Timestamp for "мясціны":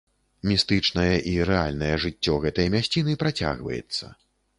2.77-3.13